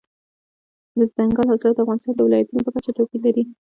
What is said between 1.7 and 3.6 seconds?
د افغانستان د ولایاتو په کچه توپیر لري.